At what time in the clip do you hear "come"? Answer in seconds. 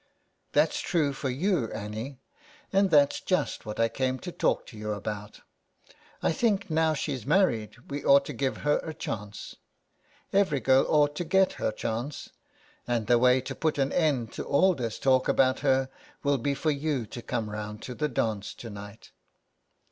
17.21-17.51